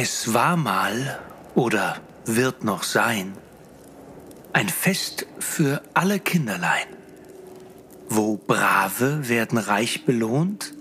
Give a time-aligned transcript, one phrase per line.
[0.00, 1.18] Es war mal
[1.56, 3.32] oder wird noch sein
[4.52, 6.86] ein Fest für alle Kinderlein,
[8.08, 10.72] wo Brave werden reich belohnt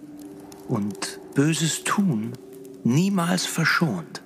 [0.68, 2.34] und Böses tun
[2.84, 4.22] niemals verschont.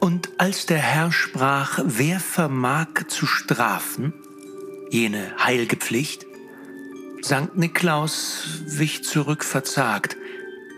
[0.00, 4.12] Und als der Herr sprach, wer vermag zu strafen,
[4.90, 6.26] jene heilge Pflicht,
[7.22, 10.16] Sankt Niklaus wich zurück verzagt,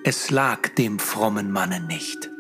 [0.05, 2.31] es lag dem frommen Manne nicht.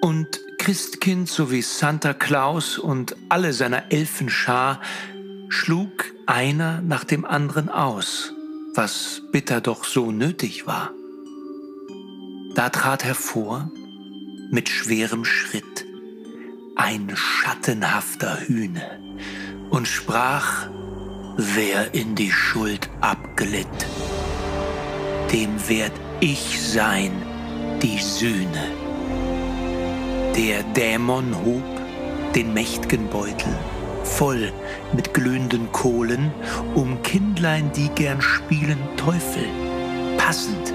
[0.00, 4.80] Und Christkind sowie Santa Claus und alle seiner Elfenschar
[5.48, 8.32] schlug einer nach dem anderen aus,
[8.74, 10.92] was bitter doch so nötig war.
[12.54, 13.70] Da trat hervor,
[14.50, 15.86] mit schwerem Schritt,
[16.76, 18.98] ein schattenhafter Hühne
[19.70, 20.68] und sprach,
[21.36, 23.66] wer in die Schuld abglitt,
[25.32, 27.10] dem werd ich sein,
[27.82, 28.68] die Sühne.
[30.36, 31.62] Der Dämon hob
[32.34, 33.52] den mächt'gen Beutel,
[34.04, 34.52] voll
[34.92, 36.30] mit glühenden Kohlen,
[36.74, 39.46] um Kindlein, die gern spielen, Teufel,
[40.18, 40.74] passend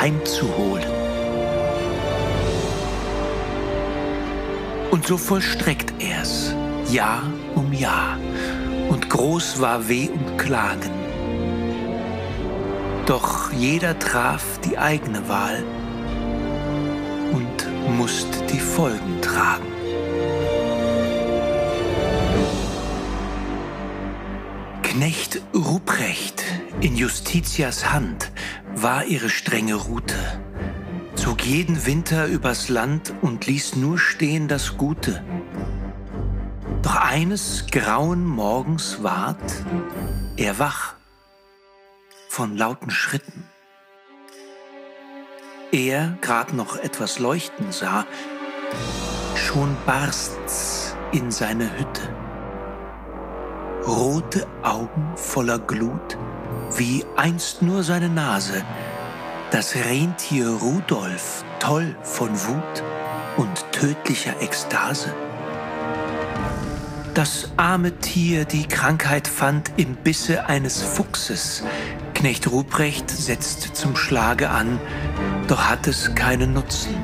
[0.00, 0.90] heimzuholen.
[4.90, 6.54] Und so vollstreckt er's,
[6.90, 7.22] Jahr
[7.54, 8.18] um Jahr,
[8.88, 11.07] und groß war Weh und Klagen.
[13.08, 15.64] Doch jeder traf die eigene Wahl
[17.32, 19.66] und musste die Folgen tragen.
[24.82, 26.44] Knecht Ruprecht
[26.80, 28.30] in Justitias Hand
[28.76, 30.14] war ihre strenge Route
[31.28, 35.22] zog jeden Winter übers Land und ließ nur stehen das Gute.
[36.80, 39.36] Doch eines grauen Morgens ward
[40.36, 40.97] er wach
[42.38, 43.48] von lauten Schritten.
[45.72, 48.06] Er grad noch etwas leuchten sah,
[49.34, 52.14] schon barst's in seine Hütte.
[53.88, 56.16] Rote Augen voller Glut,
[56.76, 58.64] wie einst nur seine Nase,
[59.50, 62.84] das Rentier Rudolf toll von Wut
[63.36, 65.12] und tödlicher Ekstase.
[67.14, 71.64] Das arme Tier die Krankheit fand im Bisse eines Fuchses.
[72.18, 74.80] Knecht Ruprecht setzt zum Schlage an,
[75.46, 76.96] doch hat es keinen Nutzen.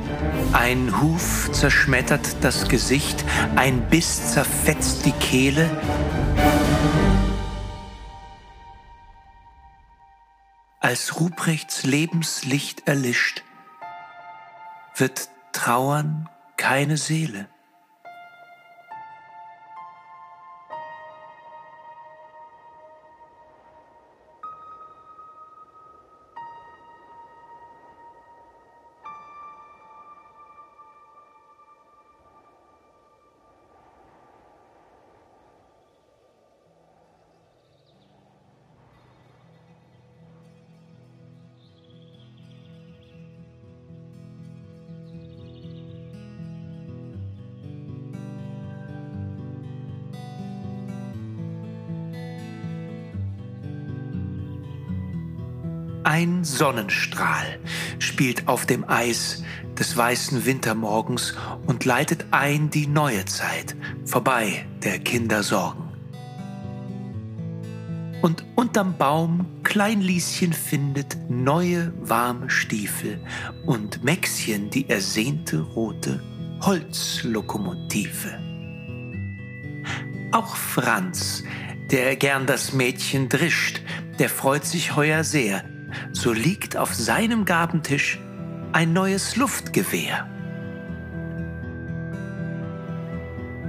[0.52, 3.24] Ein Huf zerschmettert das Gesicht,
[3.54, 5.70] ein Biss zerfetzt die Kehle,
[10.80, 13.44] Als Ruprechts Lebenslicht erlischt,
[14.96, 17.48] wird trauern keine Seele.
[56.16, 57.58] Ein Sonnenstrahl
[57.98, 59.42] spielt auf dem Eis
[59.76, 61.34] des weißen Wintermorgens
[61.66, 65.92] und leitet ein die neue Zeit, vorbei der Kinder Sorgen.
[68.22, 73.18] Und unterm Baum Kleinlieschen findet neue warme Stiefel
[73.66, 76.22] und Mäxchen die ersehnte rote
[76.60, 78.38] Holzlokomotive.
[80.30, 81.42] Auch Franz,
[81.90, 83.80] der gern das Mädchen drischt,
[84.20, 85.73] der freut sich heuer sehr,
[86.12, 88.18] so liegt auf seinem Gabentisch
[88.72, 90.28] ein neues Luftgewehr.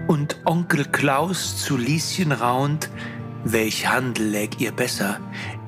[0.07, 2.89] Und Onkel Klaus zu Lieschen raunt,
[3.43, 5.19] welch Handel läg ihr besser,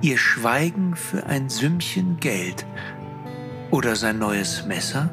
[0.01, 2.65] ihr Schweigen für ein Sümmchen Geld
[3.71, 5.09] oder sein neues Messer?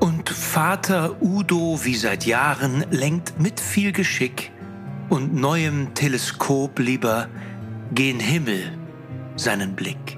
[0.00, 4.50] Und Vater Udo wie seit Jahren lenkt mit viel Geschick
[5.08, 7.28] und neuem Teleskop lieber
[7.94, 8.78] gen Himmel
[9.36, 10.16] seinen Blick.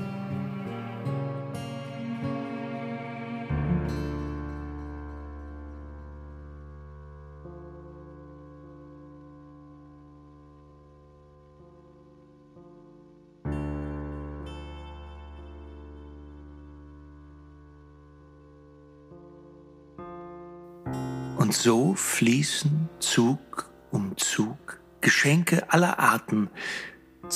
[21.37, 26.49] Und so fließen Zug um Zug Geschenke aller Arten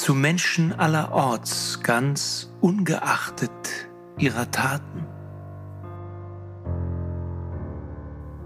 [0.00, 3.50] zu Menschen allerorts ganz ungeachtet
[4.16, 5.06] ihrer Taten.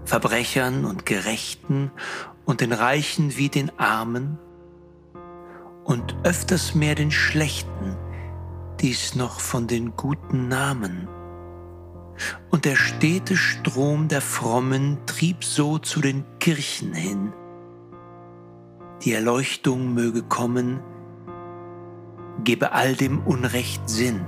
[0.05, 1.91] Verbrechern und Gerechten
[2.45, 4.39] und den Reichen wie den Armen
[5.83, 7.97] und öfters mehr den Schlechten,
[8.79, 11.07] dies noch von den guten Namen.
[12.49, 17.31] Und der stete Strom der Frommen trieb so zu den Kirchen hin.
[19.03, 20.79] Die Erleuchtung möge kommen,
[22.43, 24.25] gebe all dem Unrecht Sinn.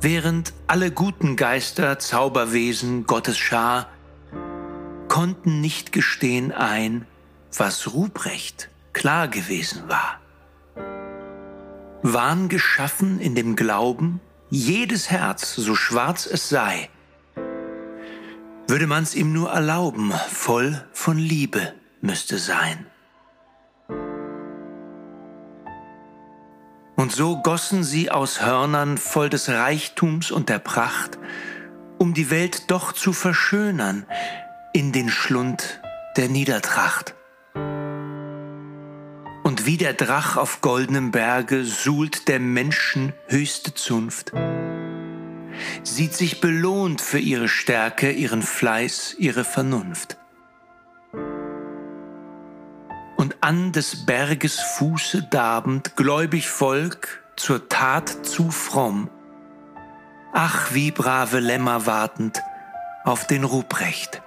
[0.00, 3.88] Während alle guten Geister, Zauberwesen, Gottes Schar
[5.08, 7.06] konnten nicht gestehen ein,
[7.56, 10.20] was Ruprecht klar gewesen war.
[12.02, 16.88] Waren geschaffen in dem Glauben, jedes Herz, so schwarz es sei,
[18.70, 22.86] würde man's ihm nur erlauben, voll von Liebe müsste sein.
[27.10, 31.18] Und so gossen sie aus Hörnern voll des Reichtums und der Pracht,
[31.98, 34.06] um die Welt doch zu verschönern
[34.72, 35.80] in den Schlund
[36.16, 37.16] der Niedertracht.
[39.42, 44.30] Und wie der Drach auf goldenem Berge suhlt der Menschen höchste Zunft,
[45.82, 50.19] sieht sich belohnt für ihre Stärke, ihren Fleiß, ihre Vernunft
[53.40, 59.08] an des Berges Fuße darbend, gläubig Volk, zur Tat zu fromm.
[60.32, 62.42] Ach, wie brave Lämmer wartend
[63.04, 64.22] auf den Ruprecht,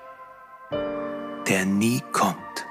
[1.48, 2.66] der nie kommt.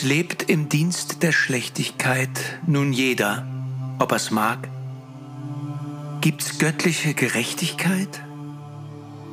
[0.00, 2.30] Es lebt im Dienst der Schlechtigkeit
[2.66, 3.46] nun jeder,
[3.98, 4.66] ob er's mag.
[6.22, 8.22] Gibt's göttliche Gerechtigkeit?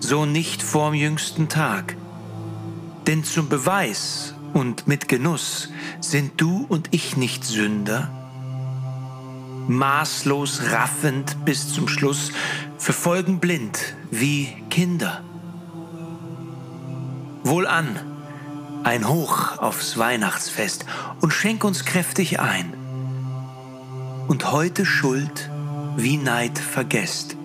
[0.02, 1.96] So nicht vorm jüngsten Tag.
[3.08, 5.70] Denn zum Beweis und mit Genuss
[6.02, 8.12] sind du und ich nicht Sünder,
[9.70, 12.34] maßlos raffend bis zum Schluss,
[12.78, 15.24] verfolgen blind wie Kinder.
[17.46, 18.17] Wohlan,
[18.88, 20.86] ein Hoch aufs Weihnachtsfest
[21.20, 22.72] und schenk uns kräftig ein.
[24.30, 25.50] Und heute Schuld
[25.98, 27.36] wie Neid vergesst.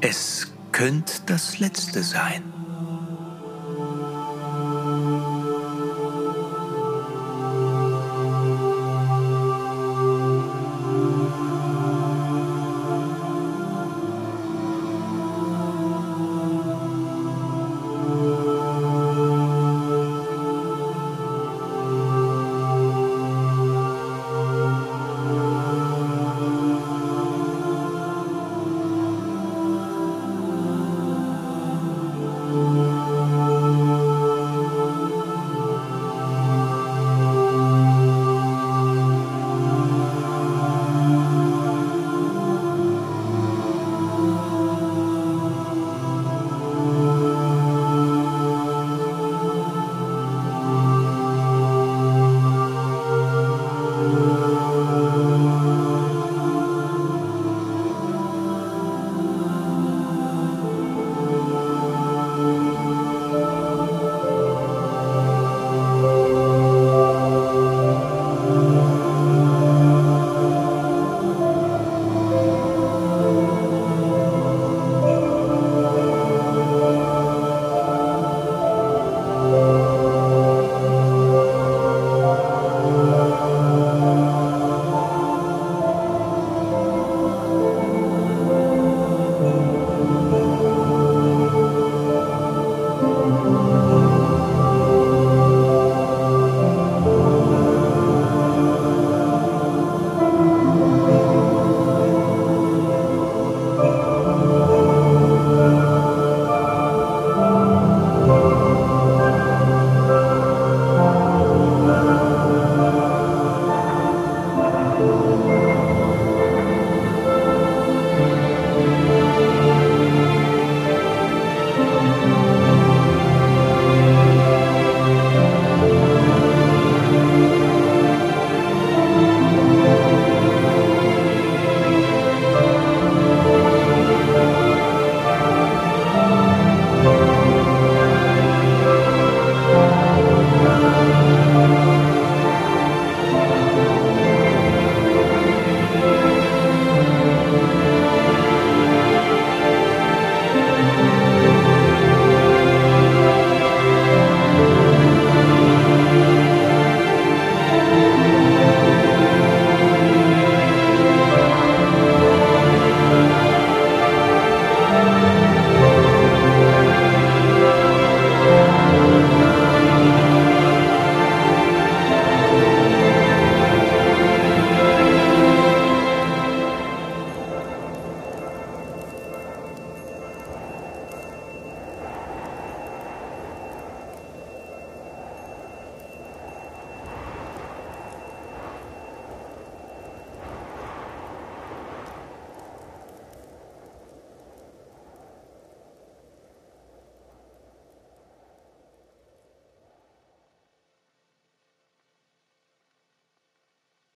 [0.00, 2.53] Es könnt das Letzte sein.